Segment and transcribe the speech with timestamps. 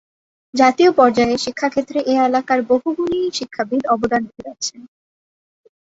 [0.53, 4.81] জাতীয় পর্যায়ে শিক্ষাক্ষেত্রে এই এলাকার বহু গুণী শিক্ষাবিদ অবদান রেখে যাচ্ছেন।